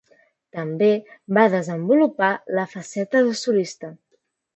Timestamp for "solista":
3.43-3.93